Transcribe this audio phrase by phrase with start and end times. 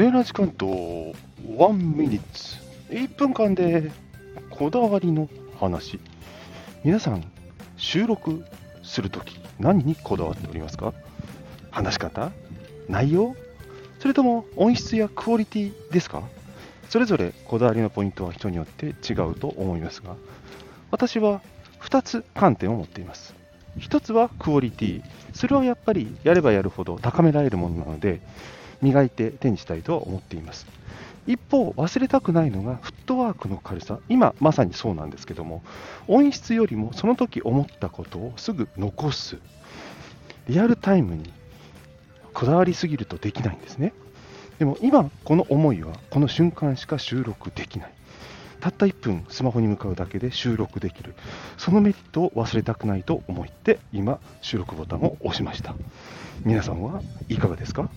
[0.00, 2.56] セーラー時間と1ミニッツ。
[2.88, 3.92] 1分間で
[4.48, 6.00] こだわりの話。
[6.82, 7.30] 皆さん
[7.76, 8.42] 収録
[8.82, 10.94] するとき何にこだわっておりますか？
[11.70, 12.32] 話し方？
[12.88, 13.36] 内容？
[13.98, 16.22] それとも音質やクオリティですか？
[16.88, 20.16] それぞれこだわりのポイントは人によって違うと思いますが
[20.90, 21.42] 私は
[21.82, 23.34] 2つ観点を持っています。
[23.76, 25.02] 1つはクオリティ。
[25.34, 28.22] それはやっぱりやればやるほど高められるものなので
[28.82, 30.66] 磨いて手にしたいと思っています。
[31.26, 33.98] 一方忘れたくないのがフットワークの軽さ。
[34.08, 35.62] 今まさにそうなんですけども
[36.08, 39.38] 音質よりもその時思ったことをすぐ残す。
[40.48, 41.32] リアルタイムに
[42.32, 43.92] こだわりすぎるとできないんですね。
[44.58, 47.92] でも今この思いはこの瞬間しか収録できない。
[48.60, 51.14] たった1分スマホに向かうだけで収録できる。
[51.56, 55.76] そのメリットを忘れたくないと思って今収録ボタンを押しました。
[56.44, 57.90] 皆さんはいかがですか？